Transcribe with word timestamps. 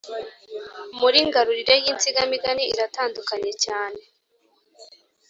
mirangururire 0.99 1.73
y’insigamigani 1.83 2.63
iratandukanye 2.73 3.51
cyane 3.65 4.01